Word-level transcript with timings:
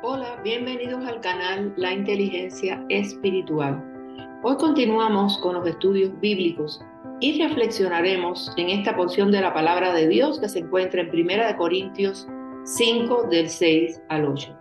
Hola, 0.00 0.40
bienvenidos 0.44 1.04
al 1.04 1.20
canal 1.20 1.72
La 1.76 1.92
Inteligencia 1.92 2.80
Espiritual. 2.88 3.82
Hoy 4.44 4.54
continuamos 4.56 5.36
con 5.38 5.56
los 5.56 5.66
estudios 5.66 6.12
bíblicos 6.20 6.80
y 7.18 7.42
reflexionaremos 7.42 8.52
en 8.56 8.70
esta 8.70 8.94
porción 8.94 9.32
de 9.32 9.40
la 9.40 9.52
palabra 9.52 9.92
de 9.92 10.06
Dios 10.06 10.38
que 10.38 10.48
se 10.48 10.60
encuentra 10.60 11.00
en 11.00 11.08
1 11.08 11.56
Corintios 11.56 12.28
5 12.62 13.24
del 13.24 13.48
6 13.48 14.00
al 14.08 14.26
8. 14.26 14.56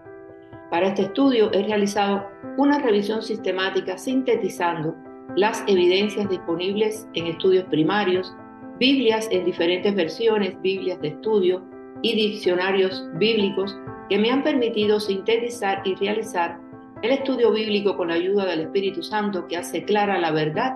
Para 0.71 0.87
este 0.87 1.03
estudio 1.03 1.51
he 1.53 1.61
realizado 1.61 2.25
una 2.57 2.79
revisión 2.79 3.21
sistemática 3.21 3.95
sintetizando 3.95 4.95
las 5.35 5.63
evidencias 5.67 6.27
disponibles 6.29 7.07
en 7.13 7.27
estudios 7.27 7.65
primarios, 7.65 8.35
Biblias 8.79 9.29
en 9.31 9.45
diferentes 9.45 9.93
versiones, 9.93 10.59
Biblias 10.63 10.99
de 10.99 11.09
estudio 11.09 11.63
y 12.01 12.15
diccionarios 12.15 13.07
bíblicos 13.19 13.77
que 14.09 14.17
me 14.17 14.31
han 14.31 14.43
permitido 14.43 14.99
sintetizar 14.99 15.81
y 15.83 15.95
realizar 15.95 16.59
el 17.01 17.11
estudio 17.11 17.51
bíblico 17.51 17.95
con 17.95 18.07
la 18.07 18.15
ayuda 18.15 18.45
del 18.45 18.61
Espíritu 18.61 19.03
Santo 19.03 19.47
que 19.47 19.57
hace 19.57 19.83
clara 19.83 20.17
la 20.19 20.31
verdad 20.31 20.75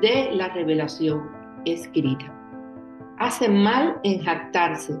de 0.00 0.30
la 0.32 0.48
revelación 0.48 1.30
escrita. 1.64 2.32
Hacen 3.18 3.62
mal 3.62 4.00
en 4.02 4.20
jactarse. 4.22 4.98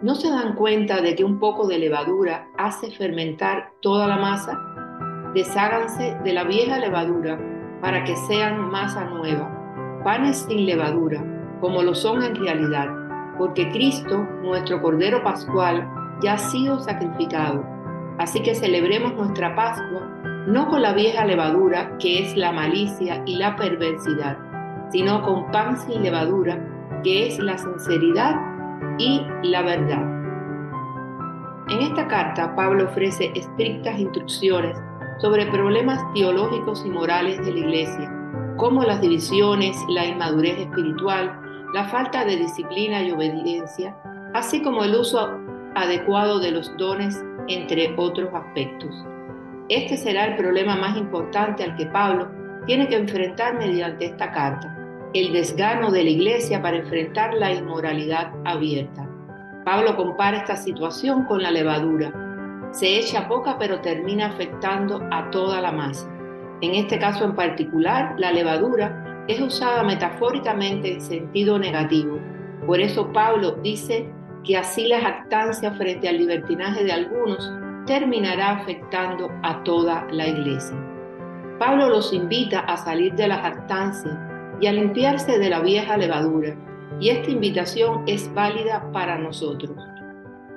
¿No 0.00 0.14
se 0.14 0.30
dan 0.30 0.54
cuenta 0.54 1.02
de 1.02 1.14
que 1.14 1.24
un 1.24 1.38
poco 1.38 1.66
de 1.66 1.78
levadura 1.78 2.46
hace 2.56 2.90
fermentar 2.90 3.72
toda 3.82 4.06
la 4.06 4.16
masa? 4.16 4.58
Desháganse 5.34 6.16
de 6.24 6.32
la 6.32 6.44
vieja 6.44 6.78
levadura 6.78 7.38
para 7.82 8.02
que 8.04 8.16
sean 8.16 8.70
masa 8.70 9.04
nueva, 9.04 10.00
panes 10.02 10.46
sin 10.48 10.64
levadura, 10.64 11.22
como 11.60 11.82
lo 11.82 11.94
son 11.94 12.22
en 12.22 12.34
realidad, 12.34 12.88
porque 13.36 13.70
Cristo, 13.70 14.26
nuestro 14.42 14.80
Cordero 14.80 15.22
Pascual, 15.22 15.86
ya 16.22 16.34
ha 16.34 16.38
sido 16.38 16.78
sacrificado. 16.80 17.64
Así 18.18 18.40
que 18.42 18.54
celebremos 18.54 19.14
nuestra 19.14 19.54
Pascua 19.54 20.20
no 20.46 20.68
con 20.68 20.82
la 20.82 20.92
vieja 20.92 21.24
levadura, 21.24 21.96
que 21.98 22.24
es 22.24 22.36
la 22.36 22.52
malicia 22.52 23.22
y 23.26 23.36
la 23.36 23.56
perversidad, 23.56 24.38
sino 24.90 25.22
con 25.22 25.50
pan 25.50 25.78
sin 25.78 26.02
levadura, 26.02 26.58
que 27.02 27.28
es 27.28 27.38
la 27.38 27.58
sinceridad 27.58 28.36
y 28.98 29.22
la 29.42 29.62
verdad. 29.62 30.02
En 31.68 31.80
esta 31.82 32.08
carta, 32.08 32.54
Pablo 32.56 32.84
ofrece 32.84 33.30
estrictas 33.34 33.98
instrucciones 33.98 34.76
sobre 35.18 35.46
problemas 35.46 36.02
teológicos 36.14 36.84
y 36.84 36.90
morales 36.90 37.38
de 37.44 37.52
la 37.52 37.58
Iglesia, 37.58 38.12
como 38.56 38.82
las 38.82 39.00
divisiones, 39.00 39.76
la 39.88 40.06
inmadurez 40.06 40.58
espiritual, 40.58 41.40
la 41.74 41.84
falta 41.84 42.24
de 42.24 42.36
disciplina 42.36 43.02
y 43.02 43.12
obediencia, 43.12 43.96
así 44.34 44.62
como 44.62 44.82
el 44.82 44.96
uso 44.96 45.38
adecuado 45.74 46.40
de 46.40 46.50
los 46.50 46.76
dones, 46.76 47.22
entre 47.48 47.94
otros 47.96 48.28
aspectos. 48.34 48.94
Este 49.68 49.96
será 49.96 50.26
el 50.26 50.36
problema 50.36 50.76
más 50.76 50.96
importante 50.96 51.62
al 51.62 51.76
que 51.76 51.86
Pablo 51.86 52.28
tiene 52.66 52.88
que 52.88 52.96
enfrentar 52.96 53.56
mediante 53.56 54.06
esta 54.06 54.30
carta, 54.32 54.76
el 55.14 55.32
desgano 55.32 55.90
de 55.90 56.04
la 56.04 56.10
iglesia 56.10 56.60
para 56.60 56.78
enfrentar 56.78 57.34
la 57.34 57.52
inmoralidad 57.52 58.32
abierta. 58.44 59.08
Pablo 59.64 59.96
compara 59.96 60.38
esta 60.38 60.56
situación 60.56 61.24
con 61.24 61.42
la 61.42 61.50
levadura. 61.50 62.12
Se 62.72 62.98
echa 62.98 63.28
poca 63.28 63.58
pero 63.58 63.80
termina 63.80 64.26
afectando 64.26 65.06
a 65.10 65.30
toda 65.30 65.60
la 65.60 65.72
masa. 65.72 66.08
En 66.60 66.74
este 66.74 66.98
caso 66.98 67.24
en 67.24 67.34
particular, 67.34 68.14
la 68.18 68.32
levadura 68.32 69.24
es 69.28 69.40
usada 69.40 69.82
metafóricamente 69.82 70.94
en 70.94 71.00
sentido 71.00 71.58
negativo. 71.58 72.18
Por 72.66 72.80
eso 72.80 73.12
Pablo 73.12 73.52
dice 73.62 74.08
que 74.44 74.56
así 74.56 74.86
la 74.86 75.00
jactancia 75.00 75.72
frente 75.72 76.08
al 76.08 76.18
libertinaje 76.18 76.84
de 76.84 76.92
algunos 76.92 77.52
terminará 77.86 78.52
afectando 78.52 79.30
a 79.42 79.62
toda 79.64 80.06
la 80.10 80.28
iglesia. 80.28 80.76
Pablo 81.58 81.88
los 81.88 82.12
invita 82.12 82.60
a 82.60 82.76
salir 82.76 83.14
de 83.14 83.28
la 83.28 83.38
jactancia 83.38 84.56
y 84.60 84.66
a 84.66 84.72
limpiarse 84.72 85.38
de 85.38 85.50
la 85.50 85.60
vieja 85.60 85.96
levadura, 85.96 86.54
y 87.00 87.10
esta 87.10 87.30
invitación 87.30 88.02
es 88.06 88.32
válida 88.34 88.90
para 88.92 89.18
nosotros. 89.18 89.76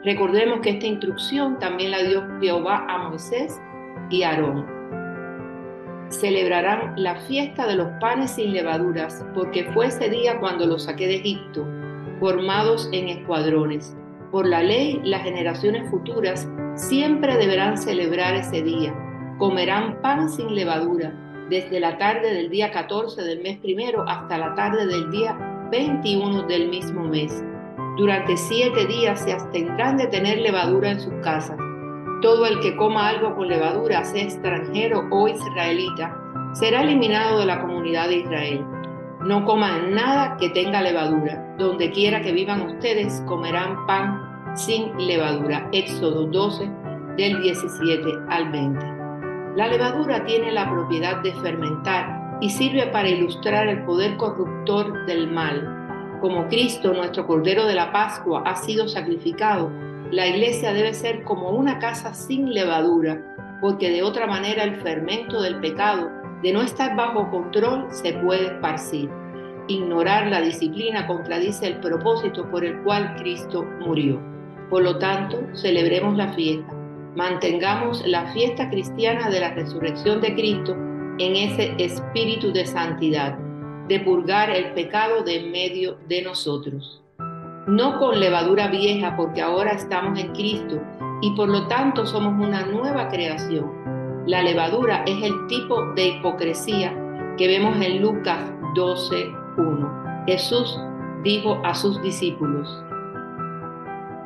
Recordemos 0.03 0.59
que 0.61 0.71
esta 0.71 0.87
instrucción 0.87 1.59
también 1.59 1.91
la 1.91 2.03
dio 2.03 2.23
Jehová 2.41 2.85
a 2.89 3.09
Moisés 3.09 3.59
y 4.09 4.23
a 4.23 4.31
Aarón. 4.31 4.65
Celebrarán 6.09 6.93
la 6.97 7.15
fiesta 7.15 7.65
de 7.65 7.75
los 7.75 7.87
panes 7.99 8.31
sin 8.31 8.53
levaduras, 8.53 9.25
porque 9.33 9.63
fue 9.71 9.87
ese 9.87 10.09
día 10.09 10.39
cuando 10.39 10.65
los 10.65 10.83
saqué 10.83 11.07
de 11.07 11.15
Egipto 11.15 11.65
formados 12.23 12.87
en 12.93 13.09
escuadrones. 13.09 13.97
Por 14.31 14.47
la 14.47 14.63
ley, 14.63 15.01
las 15.03 15.23
generaciones 15.23 15.89
futuras 15.89 16.47
siempre 16.73 17.35
deberán 17.35 17.77
celebrar 17.77 18.33
ese 18.35 18.61
día. 18.61 18.95
Comerán 19.39 20.01
pan 20.01 20.29
sin 20.29 20.55
levadura, 20.55 21.13
desde 21.49 21.81
la 21.81 21.97
tarde 21.97 22.33
del 22.33 22.49
día 22.49 22.71
14 22.71 23.23
del 23.23 23.41
mes 23.41 23.57
primero 23.57 24.05
hasta 24.07 24.37
la 24.37 24.55
tarde 24.55 24.87
del 24.87 25.11
día 25.11 25.37
21 25.69 26.43
del 26.43 26.69
mismo 26.69 27.03
mes. 27.03 27.43
Durante 27.97 28.37
siete 28.37 28.85
días 28.85 29.21
se 29.21 29.33
abstendrán 29.33 29.97
de 29.97 30.07
tener 30.07 30.37
levadura 30.37 30.91
en 30.91 31.01
sus 31.01 31.13
casas. 31.15 31.57
Todo 32.21 32.45
el 32.45 32.57
que 32.61 32.77
coma 32.77 33.09
algo 33.09 33.35
con 33.35 33.49
levadura, 33.49 34.05
sea 34.05 34.23
extranjero 34.23 35.09
o 35.11 35.27
israelita, 35.27 36.17
será 36.53 36.83
eliminado 36.83 37.39
de 37.39 37.47
la 37.47 37.59
comunidad 37.59 38.07
de 38.07 38.19
Israel. 38.19 38.65
No 39.25 39.43
coman 39.43 39.93
nada 39.93 40.37
que 40.37 40.49
tenga 40.51 40.81
levadura. 40.81 41.42
Donde 41.57 41.91
quiera 41.91 42.21
que 42.21 42.31
vivan 42.31 42.61
ustedes, 42.61 43.21
comerán 43.27 43.85
pan 43.85 44.55
sin 44.55 44.95
levadura. 44.97 45.69
Éxodo 45.71 46.25
12, 46.25 46.69
del 47.17 47.41
17 47.41 48.09
al 48.29 48.51
20. 48.51 48.85
La 49.55 49.67
levadura 49.67 50.25
tiene 50.25 50.51
la 50.51 50.69
propiedad 50.69 51.21
de 51.21 51.31
fermentar 51.35 52.37
y 52.41 52.49
sirve 52.49 52.87
para 52.87 53.07
ilustrar 53.07 53.67
el 53.67 53.83
poder 53.83 54.17
corruptor 54.17 55.05
del 55.05 55.29
mal. 55.29 56.17
Como 56.21 56.47
Cristo, 56.47 56.93
nuestro 56.93 57.27
Cordero 57.27 57.65
de 57.65 57.75
la 57.75 57.91
Pascua, 57.91 58.43
ha 58.45 58.55
sido 58.55 58.87
sacrificado, 58.87 59.71
la 60.11 60.27
iglesia 60.27 60.73
debe 60.73 60.93
ser 60.93 61.23
como 61.23 61.51
una 61.51 61.79
casa 61.79 62.13
sin 62.13 62.53
levadura, 62.53 63.21
porque 63.61 63.89
de 63.89 64.03
otra 64.03 64.27
manera 64.27 64.63
el 64.63 64.75
fermento 64.81 65.41
del 65.41 65.59
pecado 65.59 66.09
de 66.41 66.51
no 66.51 66.61
estar 66.61 66.95
bajo 66.95 67.29
control 67.29 67.87
se 67.89 68.13
puede 68.13 68.47
esparcir. 68.47 69.09
Ignorar 69.67 70.27
la 70.27 70.41
disciplina 70.41 71.07
contradice 71.07 71.67
el 71.67 71.79
propósito 71.79 72.49
por 72.49 72.65
el 72.65 72.81
cual 72.83 73.15
Cristo 73.17 73.65
murió. 73.79 74.19
Por 74.69 74.83
lo 74.83 74.97
tanto, 74.97 75.39
celebremos 75.53 76.15
la 76.15 76.33
fiesta. 76.33 76.73
Mantengamos 77.15 78.05
la 78.07 78.25
fiesta 78.33 78.69
cristiana 78.69 79.29
de 79.29 79.39
la 79.39 79.53
resurrección 79.53 80.19
de 80.21 80.33
Cristo 80.33 80.75
en 81.19 81.35
ese 81.35 81.75
espíritu 81.77 82.51
de 82.51 82.65
santidad, 82.65 83.37
de 83.87 83.99
purgar 83.99 84.49
el 84.49 84.73
pecado 84.73 85.23
de 85.23 85.37
en 85.37 85.51
medio 85.51 85.97
de 86.07 86.23
nosotros. 86.23 87.01
No 87.67 87.99
con 87.99 88.19
levadura 88.19 88.67
vieja, 88.67 89.15
porque 89.15 89.41
ahora 89.41 89.71
estamos 89.71 90.19
en 90.19 90.33
Cristo 90.33 90.81
y 91.21 91.31
por 91.35 91.49
lo 91.49 91.67
tanto 91.67 92.05
somos 92.05 92.33
una 92.33 92.65
nueva 92.65 93.07
creación 93.07 93.83
la 94.25 94.41
levadura 94.41 95.03
es 95.05 95.21
el 95.21 95.47
tipo 95.47 95.83
de 95.95 96.07
hipocresía 96.07 96.95
que 97.37 97.45
vemos 97.45 97.75
en 97.81 98.01
Lucas 98.01 98.39
12.1. 99.55 100.25
Jesús 100.27 100.79
dijo 101.23 101.59
a 101.63 101.73
sus 101.73 102.01
discípulos, 102.01 102.83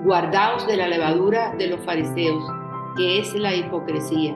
guardaos 0.04 0.66
de 0.68 0.78
la 0.78 0.88
levadura 0.88 1.54
de 1.58 1.68
los 1.68 1.80
fariseos, 1.82 2.44
que 2.96 3.20
es 3.20 3.34
la 3.36 3.56
hipocresía, 3.56 4.36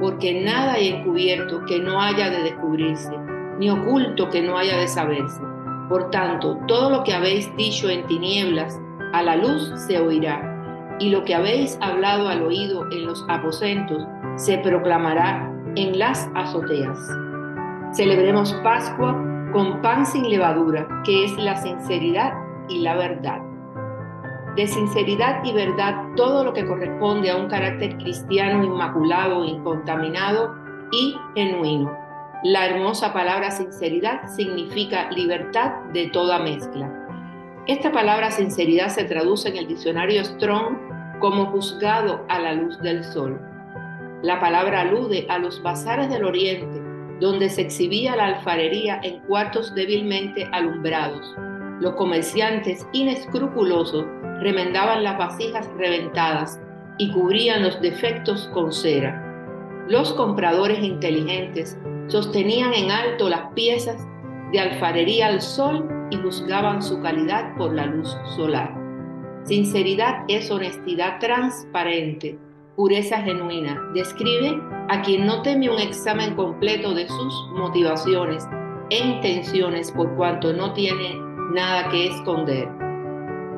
porque 0.00 0.42
nada 0.44 0.74
hay 0.74 0.88
encubierto 0.88 1.64
que 1.66 1.78
no 1.78 2.00
haya 2.00 2.30
de 2.30 2.42
descubrirse, 2.42 3.16
ni 3.58 3.70
oculto 3.70 4.28
que 4.30 4.42
no 4.42 4.58
haya 4.58 4.76
de 4.78 4.88
saberse. 4.88 5.40
Por 5.88 6.10
tanto, 6.10 6.58
todo 6.66 6.90
lo 6.90 7.04
que 7.04 7.14
habéis 7.14 7.54
dicho 7.56 7.88
en 7.88 8.06
tinieblas, 8.06 8.80
a 9.12 9.22
la 9.22 9.36
luz 9.36 9.72
se 9.86 9.98
oirá, 10.00 10.96
y 10.98 11.10
lo 11.10 11.24
que 11.24 11.34
habéis 11.34 11.78
hablado 11.80 12.28
al 12.28 12.42
oído 12.42 12.90
en 12.90 13.06
los 13.06 13.24
aposentos, 13.28 14.04
se 14.36 14.58
proclamará 14.58 15.52
en 15.76 15.98
las 15.98 16.28
azoteas. 16.34 16.98
Celebremos 17.92 18.52
Pascua 18.62 19.35
con 19.56 19.80
pan 19.80 20.04
sin 20.04 20.28
levadura, 20.28 20.86
que 21.02 21.24
es 21.24 21.32
la 21.38 21.56
sinceridad 21.56 22.34
y 22.68 22.80
la 22.80 22.94
verdad. 22.94 23.40
De 24.54 24.66
sinceridad 24.66 25.42
y 25.44 25.54
verdad 25.54 25.94
todo 26.14 26.44
lo 26.44 26.52
que 26.52 26.66
corresponde 26.66 27.30
a 27.30 27.38
un 27.38 27.48
carácter 27.48 27.96
cristiano 27.96 28.62
inmaculado, 28.62 29.46
incontaminado 29.46 30.54
y 30.92 31.16
genuino. 31.34 31.90
La 32.44 32.66
hermosa 32.66 33.14
palabra 33.14 33.50
sinceridad 33.50 34.28
significa 34.28 35.10
libertad 35.10 35.72
de 35.94 36.10
toda 36.10 36.38
mezcla. 36.38 36.92
Esta 37.66 37.90
palabra 37.90 38.30
sinceridad 38.30 38.88
se 38.88 39.04
traduce 39.04 39.48
en 39.48 39.56
el 39.56 39.68
diccionario 39.68 40.22
Strong 40.22 41.18
como 41.18 41.46
juzgado 41.46 42.26
a 42.28 42.40
la 42.40 42.52
luz 42.52 42.78
del 42.82 43.02
sol. 43.02 43.40
La 44.20 44.38
palabra 44.38 44.82
alude 44.82 45.26
a 45.30 45.38
los 45.38 45.62
bazares 45.62 46.10
del 46.10 46.24
oriente, 46.24 46.85
donde 47.20 47.48
se 47.48 47.62
exhibía 47.62 48.16
la 48.16 48.26
alfarería 48.26 49.00
en 49.02 49.20
cuartos 49.20 49.74
débilmente 49.74 50.48
alumbrados. 50.52 51.34
Los 51.80 51.94
comerciantes 51.94 52.86
inescrupulosos 52.92 54.04
remendaban 54.40 55.02
las 55.04 55.18
vasijas 55.18 55.68
reventadas, 55.76 56.60
y 56.98 57.12
cubrían 57.12 57.62
los 57.62 57.80
defectos 57.80 58.48
con 58.52 58.72
cera. 58.72 59.22
Los 59.88 60.12
compradores 60.14 60.82
inteligentes 60.82 61.78
sostenían 62.08 62.72
en 62.72 62.90
alto 62.90 63.28
las 63.28 63.52
piezas 63.54 64.06
de 64.52 64.60
alfarería 64.60 65.26
al 65.26 65.40
sol 65.40 65.88
y 66.10 66.16
juzgaban 66.16 66.82
su 66.82 67.00
calidad 67.00 67.54
por 67.56 67.74
la 67.74 67.86
luz 67.86 68.16
solar. 68.36 68.74
Sinceridad 69.44 70.24
es 70.28 70.50
honestidad 70.50 71.18
transparente, 71.20 72.38
pureza 72.74 73.18
genuina. 73.18 73.80
Describe 73.94 74.60
a 74.88 75.02
quien 75.02 75.26
no 75.26 75.42
teme 75.42 75.68
un 75.68 75.80
examen 75.80 76.34
completo 76.36 76.94
de 76.94 77.08
sus 77.08 77.48
motivaciones 77.50 78.46
e 78.90 78.98
intenciones 78.98 79.90
por 79.90 80.14
cuanto 80.14 80.52
no 80.52 80.72
tiene 80.74 81.18
nada 81.52 81.88
que 81.88 82.06
esconder. 82.06 82.68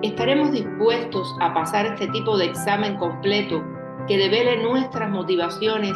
¿Estaremos 0.02 0.52
dispuestos 0.52 1.36
a 1.40 1.52
pasar 1.52 1.84
este 1.86 2.06
tipo 2.08 2.38
de 2.38 2.46
examen 2.46 2.96
completo 2.96 3.62
que 4.06 4.16
devele 4.16 4.62
nuestras 4.62 5.10
motivaciones 5.10 5.92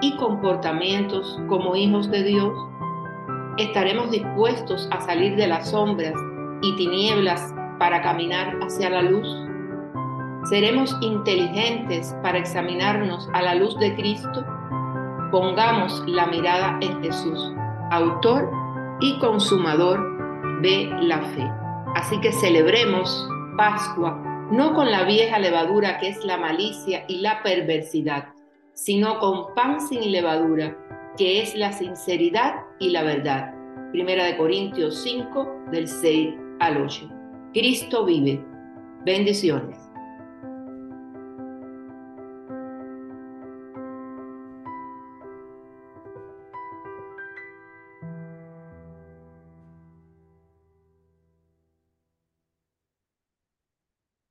y 0.00 0.14
comportamientos 0.18 1.40
como 1.48 1.74
hijos 1.74 2.08
de 2.10 2.22
Dios? 2.22 2.52
¿Estaremos 3.56 4.10
dispuestos 4.10 4.88
a 4.92 5.00
salir 5.00 5.34
de 5.34 5.48
las 5.48 5.70
sombras 5.70 6.14
y 6.62 6.76
tinieblas 6.76 7.52
para 7.80 8.02
caminar 8.02 8.56
hacia 8.60 8.90
la 8.90 9.02
luz? 9.02 9.26
¿Seremos 10.44 10.96
inteligentes 11.00 12.14
para 12.22 12.38
examinarnos 12.38 13.28
a 13.32 13.42
la 13.42 13.56
luz 13.56 13.76
de 13.80 13.96
Cristo? 13.96 14.44
Pongamos 15.30 16.04
la 16.06 16.26
mirada 16.26 16.78
en 16.80 17.02
Jesús, 17.02 17.52
autor 17.90 18.50
y 19.00 19.18
consumador 19.18 20.60
de 20.62 20.88
la 21.00 21.20
fe. 21.20 21.50
Así 21.94 22.20
que 22.20 22.32
celebremos 22.32 23.28
Pascua, 23.56 24.12
no 24.50 24.74
con 24.74 24.90
la 24.90 25.04
vieja 25.04 25.38
levadura 25.38 25.98
que 25.98 26.08
es 26.08 26.24
la 26.24 26.36
malicia 26.36 27.04
y 27.08 27.20
la 27.20 27.42
perversidad, 27.42 28.28
sino 28.74 29.18
con 29.18 29.54
pan 29.54 29.80
sin 29.80 30.12
levadura, 30.12 30.76
que 31.16 31.42
es 31.42 31.56
la 31.56 31.72
sinceridad 31.72 32.54
y 32.78 32.90
la 32.90 33.02
verdad. 33.02 33.52
Primera 33.90 34.24
de 34.24 34.36
Corintios 34.36 35.02
5, 35.02 35.64
del 35.72 35.88
6 35.88 36.34
al 36.60 36.82
8. 36.82 37.08
Cristo 37.52 38.04
vive. 38.04 38.44
Bendiciones. 39.04 39.85